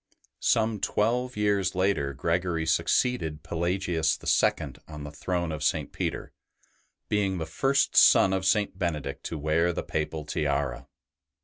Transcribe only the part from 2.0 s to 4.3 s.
Gregory succeeded Pelagius